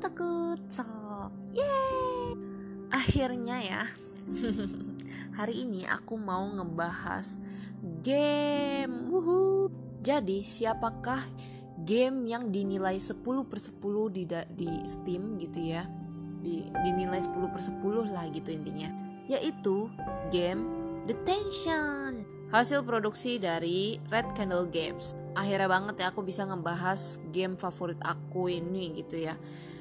[0.00, 0.56] Takut
[1.52, 2.32] Yeay
[2.88, 3.82] Akhirnya ya
[5.38, 7.36] Hari ini aku mau ngebahas
[8.04, 9.08] game.
[9.12, 9.68] Woohoo.
[10.00, 11.20] Jadi siapakah
[11.84, 14.24] game yang dinilai 10 per 10 di,
[14.56, 15.84] di Steam gitu ya?
[16.40, 18.88] Di, Dinilai 10 per 10 lah gitu intinya.
[19.28, 19.92] Yaitu
[20.32, 20.64] game
[21.04, 25.14] Detention Hasil produksi dari Red Candle Games.
[25.38, 29.38] Akhirnya banget ya aku bisa ngebahas game favorit aku ini gitu ya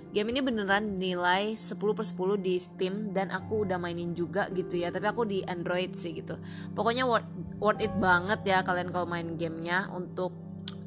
[0.09, 4.81] Game ini beneran nilai 10 per 10 di Steam dan aku udah mainin juga gitu
[4.81, 6.33] ya Tapi aku di Android sih gitu.
[6.73, 7.29] Pokoknya worth,
[7.61, 10.33] worth it banget ya kalian kalau main gamenya Untuk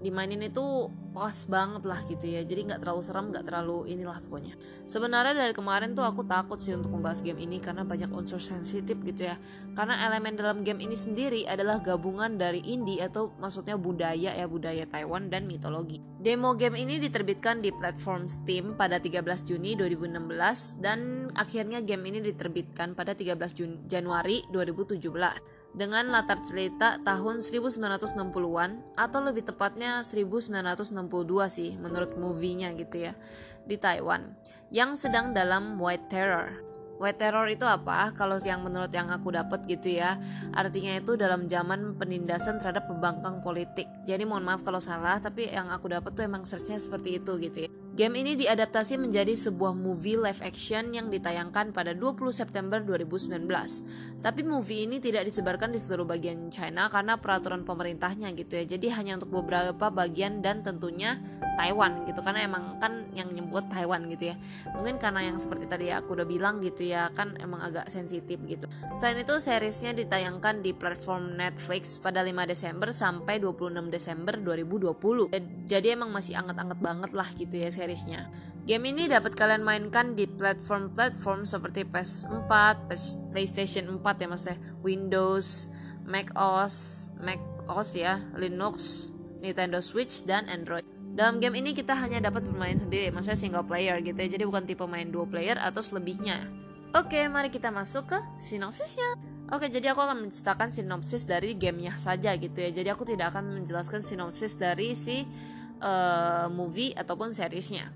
[0.03, 2.41] dimainin itu pas banget lah gitu ya.
[2.43, 4.57] Jadi nggak terlalu serem nggak terlalu inilah pokoknya.
[4.89, 8.97] Sebenarnya dari kemarin tuh aku takut sih untuk membahas game ini karena banyak unsur sensitif
[9.05, 9.37] gitu ya.
[9.77, 14.89] Karena elemen dalam game ini sendiri adalah gabungan dari indie atau maksudnya budaya ya budaya
[14.89, 16.01] Taiwan dan mitologi.
[16.23, 22.25] Demo game ini diterbitkan di platform Steam pada 13 Juni 2016 dan akhirnya game ini
[22.25, 30.93] diterbitkan pada 13 Jun Januari 2017 dengan latar cerita tahun 1960-an atau lebih tepatnya 1962
[31.49, 33.17] sih menurut movie-nya gitu ya
[33.65, 34.37] di Taiwan
[34.69, 36.73] yang sedang dalam White Terror.
[37.03, 38.15] White Terror itu apa?
[38.15, 40.23] Kalau yang menurut yang aku dapat gitu ya,
[40.55, 43.91] artinya itu dalam zaman penindasan terhadap pembangkang politik.
[44.07, 47.59] Jadi mohon maaf kalau salah, tapi yang aku dapat tuh emang searchnya seperti itu gitu
[47.67, 47.72] ya.
[47.93, 53.45] Game ini diadaptasi menjadi sebuah movie live action yang ditayangkan pada 20 September 2019.
[54.25, 58.65] Tapi movie ini tidak disebarkan di seluruh bagian China karena peraturan pemerintahnya gitu ya.
[58.65, 61.21] Jadi hanya untuk beberapa bagian dan tentunya
[61.61, 64.41] Taiwan gitu karena emang kan yang nyebut Taiwan gitu ya.
[64.73, 68.73] Mungkin karena yang seperti tadi aku udah bilang gitu ya kan emang agak sensitif gitu.
[68.97, 75.29] Selain itu seriesnya ditayangkan di platform Netflix pada 5 Desember sampai 26 Desember 2020.
[75.69, 78.31] Jadi emang masih anget-anget banget lah gitu ya seriesnya.
[78.63, 82.87] Game ini dapat kalian mainkan di platform-platform seperti PS4,
[83.35, 85.67] PlayStation 4 ya maksudnya, Windows,
[86.07, 89.11] Mac OS, Mac OS ya, Linux,
[89.43, 90.87] Nintendo Switch dan Android.
[91.13, 94.63] Dalam game ini kita hanya dapat bermain sendiri, maksudnya single player gitu ya, jadi bukan
[94.63, 96.47] tipe main duo player atau selebihnya.
[96.95, 99.19] Oke, mari kita masuk ke sinopsisnya.
[99.53, 102.73] Oke, jadi aku akan menceritakan sinopsis dari gamenya saja gitu ya.
[102.73, 105.29] Jadi aku tidak akan menjelaskan sinopsis dari si
[105.83, 107.91] uh, movie ataupun seriesnya.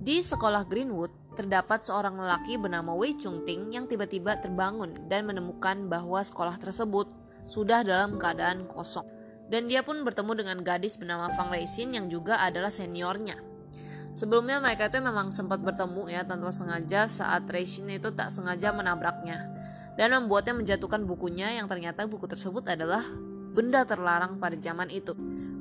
[0.00, 5.90] Di sekolah Greenwood, terdapat seorang lelaki bernama Wei Chung Ting yang tiba-tiba terbangun dan menemukan
[5.90, 7.10] bahwa sekolah tersebut
[7.44, 9.04] sudah dalam keadaan kosong.
[9.50, 13.34] Dan dia pun bertemu dengan gadis bernama Fang Xin yang juga adalah seniornya.
[14.14, 19.50] Sebelumnya mereka itu memang sempat bertemu ya tanpa sengaja saat Xin itu tak sengaja menabraknya
[19.98, 23.02] dan membuatnya menjatuhkan bukunya yang ternyata buku tersebut adalah
[23.50, 25.12] benda terlarang pada zaman itu.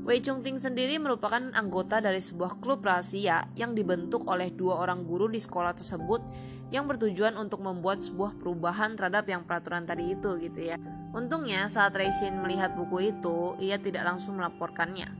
[0.09, 5.05] Wei Chung Ting sendiri merupakan anggota dari sebuah klub rahasia yang dibentuk oleh dua orang
[5.05, 6.25] guru di sekolah tersebut
[6.73, 10.81] yang bertujuan untuk membuat sebuah perubahan terhadap yang peraturan tadi itu gitu ya.
[11.13, 15.13] Untungnya saat Reisin melihat buku itu, ia tidak langsung melaporkannya.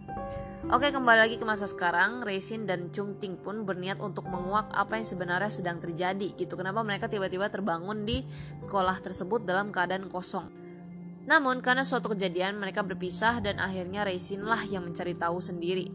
[0.73, 4.97] Oke kembali lagi ke masa sekarang, Reisin dan Chung Ting pun berniat untuk menguak apa
[4.97, 6.57] yang sebenarnya sedang terjadi gitu.
[6.57, 8.25] Kenapa mereka tiba-tiba terbangun di
[8.57, 10.59] sekolah tersebut dalam keadaan kosong.
[11.29, 15.85] Namun karena suatu kejadian mereka berpisah dan akhirnya Reisin lah yang mencari tahu sendiri.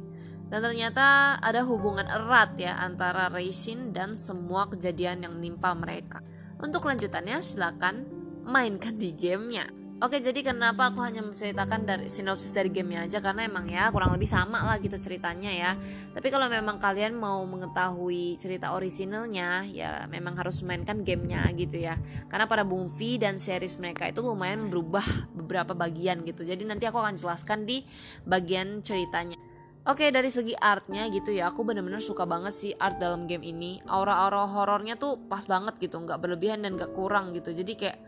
[0.47, 6.23] Dan ternyata ada hubungan erat ya antara Reisin dan semua kejadian yang menimpa mereka.
[6.63, 8.07] Untuk kelanjutannya silakan
[8.47, 9.84] mainkan di gamenya.
[10.03, 13.23] Oke jadi kenapa aku hanya menceritakan dari sinopsis dari gamenya aja?
[13.23, 15.71] Karena emang ya kurang lebih sama lah gitu ceritanya ya.
[16.11, 21.95] Tapi kalau memang kalian mau mengetahui cerita orisinalnya ya memang harus mainkan gamenya gitu ya.
[22.27, 26.43] Karena pada movie dan series mereka itu lumayan berubah beberapa bagian gitu.
[26.43, 27.87] Jadi nanti aku akan jelaskan di
[28.27, 29.39] bagian ceritanya.
[29.87, 33.79] Oke dari segi artnya gitu ya aku bener-bener suka banget sih art dalam game ini.
[33.87, 37.55] Aura-aura horornya tuh pas banget gitu nggak berlebihan dan nggak kurang gitu.
[37.55, 37.99] Jadi kayak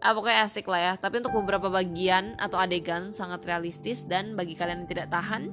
[0.00, 0.92] ah, pokoknya asik lah ya.
[0.98, 5.52] Tapi untuk beberapa bagian atau adegan sangat realistis dan bagi kalian yang tidak tahan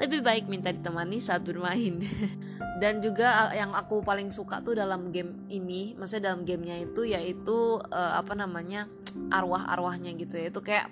[0.00, 2.00] lebih baik minta ditemani saat bermain.
[2.82, 7.06] Dan juga ah, yang aku paling suka tuh dalam game ini maksudnya dalam gamenya itu
[7.06, 8.90] yaitu uh, apa namanya
[9.30, 10.50] arwah-arwahnya gitu ya.
[10.50, 10.90] Itu kayak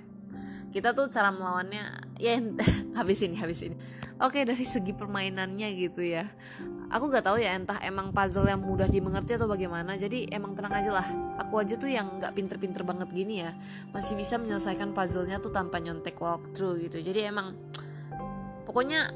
[0.71, 1.83] kita tuh cara melawannya
[2.23, 2.39] ya
[2.99, 3.77] habis ini habis ini
[4.23, 6.31] oke dari segi permainannya gitu ya
[6.91, 9.95] aku nggak tahu ya entah emang puzzle yang mudah dimengerti atau bagaimana.
[9.95, 11.07] Jadi emang tenang aja lah.
[11.47, 13.55] Aku aja tuh yang nggak pinter-pinter banget gini ya.
[13.95, 16.99] Masih bisa menyelesaikan puzzlenya tuh tanpa nyontek walkthrough gitu.
[16.99, 17.55] Jadi emang
[18.67, 19.07] pokoknya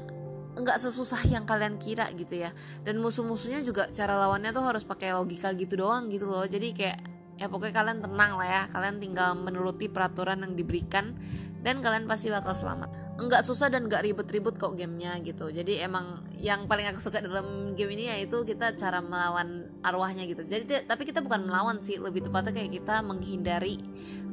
[0.55, 2.55] nggak sesusah yang kalian kira gitu ya.
[2.87, 6.47] Dan musuh-musuhnya juga cara lawannya tuh harus pakai logika gitu doang gitu loh.
[6.47, 6.99] Jadi kayak
[7.35, 8.61] ya pokoknya kalian tenang lah ya.
[8.71, 11.11] Kalian tinggal menuruti peraturan yang diberikan
[11.59, 15.47] dan kalian pasti bakal selamat nggak susah dan nggak ribet-ribet kok gamenya gitu.
[15.47, 20.43] Jadi emang yang paling aku suka dalam game ini yaitu kita cara melawan arwahnya gitu.
[20.43, 23.79] Jadi tapi kita bukan melawan sih lebih tepatnya kayak kita menghindari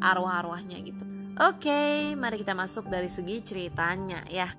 [0.03, 1.05] arwah-arwahnya gitu.
[1.39, 4.51] Oke mari kita masuk dari segi ceritanya ya.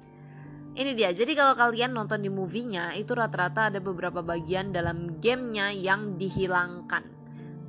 [0.74, 5.70] Ini dia, jadi kalau kalian nonton di movie-nya itu rata-rata ada beberapa bagian dalam gamenya
[5.70, 7.13] yang dihilangkan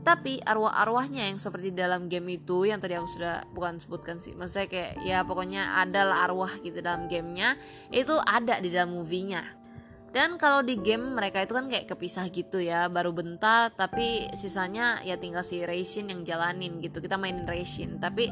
[0.05, 4.37] tapi arwah-arwahnya yang seperti dalam game itu yang tadi aku sudah bukan sebutkan sih.
[4.37, 7.57] Maksudnya kayak ya pokoknya ada lah arwah gitu dalam gamenya
[7.89, 9.41] itu ada di dalam movie-nya.
[10.15, 15.03] Dan kalau di game mereka itu kan kayak kepisah gitu ya baru bentar tapi sisanya
[15.03, 17.01] ya tinggal si Reishin yang jalanin gitu.
[17.01, 18.29] Kita mainin Reishin tapi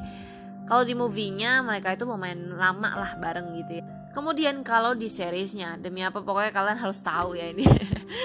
[0.68, 5.80] kalau di movie-nya mereka itu lumayan lama lah bareng gitu ya Kemudian kalau di seriesnya,
[5.80, 7.64] demi apa pokoknya kalian harus tahu ya ini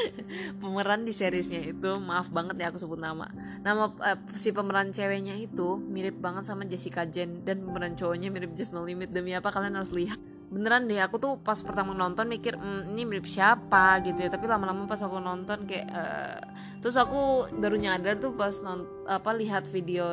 [0.62, 3.32] pemeran di seriesnya itu maaf banget ya aku sebut nama.
[3.64, 8.52] Nama eh, si pemeran ceweknya itu mirip banget sama Jessica Jen dan pemeran cowoknya mirip
[8.52, 9.16] Just No Limit.
[9.16, 13.04] Demi apa kalian harus lihat beneran deh aku tuh pas pertama nonton mikir mmm, ini
[13.04, 14.00] mirip siapa?
[14.04, 14.30] gitu ya.
[14.32, 16.40] Tapi lama-lama pas aku nonton kayak uh,
[16.80, 20.08] terus aku baru nyadar tuh pas nont apa lihat video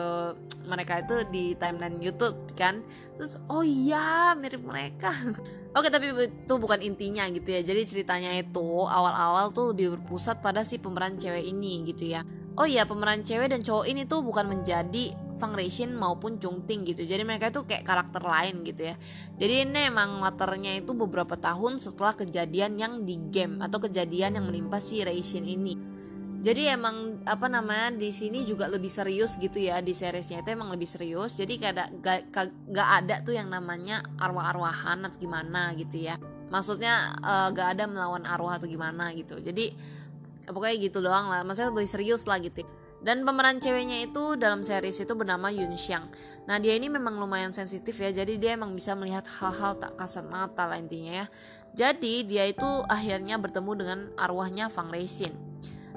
[0.64, 2.82] mereka itu di timeline YouTube kan.
[3.14, 5.14] Terus oh iya mirip mereka.
[5.78, 7.62] Oke tapi itu bukan intinya gitu ya.
[7.62, 12.66] Jadi ceritanya itu awal-awal tuh lebih berpusat pada si pemeran cewek ini gitu ya oh
[12.66, 17.02] iya pemeran cewek dan cowok ini tuh bukan menjadi Fang Reishin maupun Chung Ting gitu.
[17.02, 18.96] Jadi mereka itu kayak karakter lain gitu ya.
[19.34, 24.46] Jadi ini emang latarnya itu beberapa tahun setelah kejadian yang di game atau kejadian yang
[24.46, 25.74] menimpa si Reishin ini.
[26.44, 30.68] Jadi emang apa namanya di sini juga lebih serius gitu ya di seriesnya itu emang
[30.76, 31.40] lebih serius.
[31.40, 32.28] Jadi kada gak,
[32.68, 36.20] gak ada tuh yang namanya arwah-arwahan atau gimana gitu ya.
[36.52, 39.40] Maksudnya uh, gak ada melawan arwah atau gimana gitu.
[39.40, 39.72] Jadi
[40.46, 42.64] pokoknya gitu doang lah maksudnya lebih serius lah gitu
[43.04, 46.08] dan pemeran ceweknya itu dalam series itu bernama Yun Xiang.
[46.48, 50.24] Nah dia ini memang lumayan sensitif ya, jadi dia emang bisa melihat hal-hal tak kasat
[50.24, 51.26] mata lah intinya ya.
[51.76, 55.36] Jadi dia itu akhirnya bertemu dengan arwahnya Fang Reixin.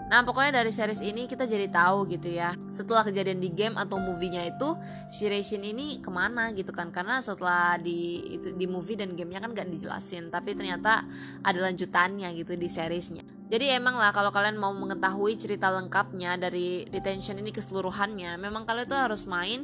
[0.07, 4.00] Nah pokoknya dari series ini kita jadi tahu gitu ya Setelah kejadian di game atau
[4.00, 4.80] movie-nya itu
[5.12, 9.44] Si Reishin ini ke mana gitu kan Karena setelah di itu di movie dan gamenya
[9.44, 11.04] kan gak dijelasin Tapi ternyata
[11.44, 16.83] ada lanjutannya gitu di seriesnya jadi emang lah kalau kalian mau mengetahui cerita lengkapnya dari
[16.92, 19.63] detention ini keseluruhannya, memang kalian tuh harus main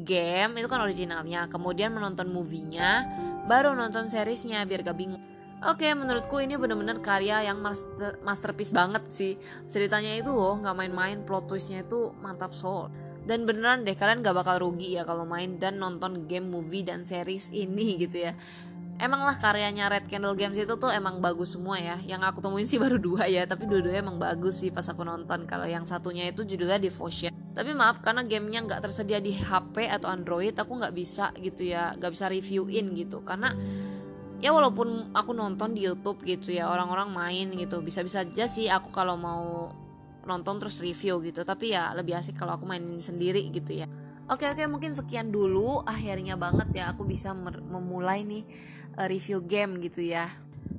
[0.00, 3.04] game itu kan originalnya, kemudian menonton movie-nya,
[3.44, 5.27] baru nonton seriesnya biar gak bingung.
[5.58, 9.34] Oke, menurutku ini bener-bener karya yang master, masterpiece banget sih.
[9.66, 12.86] Ceritanya itu loh nggak main-main, plot twistnya itu mantap soul.
[13.26, 17.02] Dan beneran deh kalian gak bakal rugi ya kalau main dan nonton game, movie dan
[17.02, 18.38] series ini gitu ya.
[18.98, 21.98] Emang lah karyanya Red Candle Games itu tuh emang bagus semua ya.
[22.06, 25.42] Yang aku temuin sih baru dua ya tapi dua-duanya emang bagus sih pas aku nonton.
[25.44, 27.34] Kalau yang satunya itu judulnya Devotion.
[27.50, 31.98] Tapi maaf karena gamenya nggak tersedia di HP atau Android aku nggak bisa gitu ya
[31.98, 33.26] nggak bisa reviewin gitu.
[33.26, 33.52] Karena
[34.38, 37.82] ya walaupun aku nonton di YouTube gitu ya orang-orang main gitu.
[37.82, 39.70] Bisa-bisa aja sih aku kalau mau
[40.28, 41.42] nonton terus review gitu.
[41.42, 43.86] Tapi ya lebih asik kalau aku mainin sendiri gitu ya.
[44.28, 45.82] Oke oke mungkin sekian dulu.
[45.88, 48.44] Akhirnya banget ya aku bisa memulai nih
[49.00, 50.28] uh, review game gitu ya.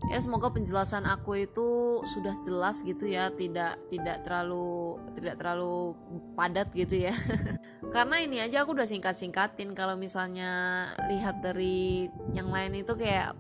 [0.08, 5.98] Ya semoga penjelasan aku itu sudah jelas gitu ya, tidak tidak terlalu tidak terlalu
[6.38, 7.14] padat gitu ya.
[7.94, 9.74] Karena ini aja aku udah singkat-singkatin.
[9.74, 12.08] Kalau misalnya lihat dari
[12.38, 13.34] yang lain itu kayak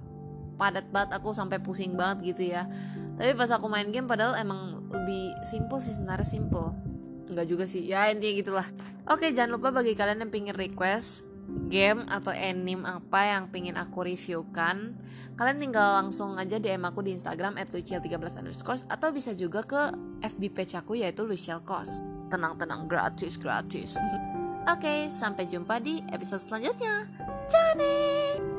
[0.59, 2.67] padat banget aku sampai pusing banget gitu ya.
[3.15, 6.75] Tapi pas aku main game padahal emang lebih simple sih sebenarnya simple.
[7.31, 8.67] Enggak juga sih ya intinya gitulah.
[9.07, 11.23] Oke jangan lupa bagi kalian yang pingin request
[11.71, 14.93] game atau anime apa yang pingin aku reviewkan
[15.39, 19.81] kalian tinggal langsung aja DM aku di Instagram at 13 underscore atau bisa juga ke
[20.19, 22.03] FB page aku yaitu Luciel Kos.
[22.27, 23.95] Tenang-tenang gratis gratis.
[24.73, 27.07] Oke sampai jumpa di episode selanjutnya.
[27.47, 28.58] Jane